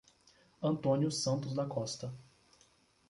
[0.63, 2.11] Antônio Santos da Costa